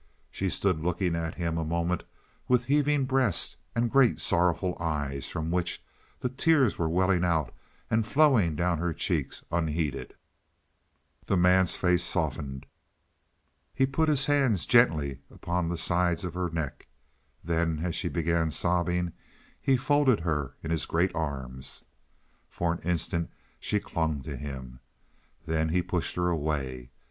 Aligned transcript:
She 0.31 0.49
stood 0.49 0.79
looking 0.79 1.15
at 1.15 1.35
him 1.35 1.59
a 1.59 1.63
moment 1.63 2.05
with 2.47 2.65
heaving 2.65 3.05
breast 3.05 3.57
and 3.75 3.87
great 3.91 4.19
sorrowful 4.19 4.75
eyes 4.79 5.29
from 5.29 5.51
which 5.51 5.83
the 6.21 6.27
tears 6.27 6.79
were 6.79 6.89
welling 6.89 7.23
out 7.23 7.53
and 7.87 8.03
flowing 8.03 8.55
down 8.55 8.79
her 8.79 8.93
cheeks 8.95 9.45
unheeded. 9.51 10.15
The 11.27 11.37
man's 11.37 11.75
face 11.75 12.01
softened. 12.01 12.65
He 13.75 13.85
put 13.85 14.09
his 14.09 14.25
hands 14.25 14.65
gently 14.65 15.19
upon 15.29 15.69
the 15.69 15.77
sides 15.77 16.25
of 16.25 16.33
her 16.33 16.49
neck. 16.49 16.87
Then, 17.43 17.81
as 17.85 17.93
she 17.95 18.09
began 18.09 18.49
sobbing, 18.49 19.13
he 19.61 19.77
folded 19.77 20.21
her 20.21 20.55
in 20.63 20.71
his 20.71 20.87
great 20.87 21.13
arms. 21.13 21.83
For 22.49 22.73
an 22.73 22.79
instant 22.79 23.29
she 23.59 23.79
clung 23.79 24.23
to 24.23 24.35
him. 24.35 24.79
Then 25.45 25.69
he 25.69 25.83
pushed 25.83 26.15
her 26.15 26.27
away. 26.29 26.89